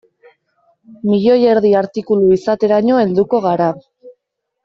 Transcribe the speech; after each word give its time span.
Milioi 1.09 1.43
erdi 1.49 1.73
artikulu 1.83 2.33
izateraino 2.39 2.99
helduko 3.05 3.43
gara. 3.47 3.71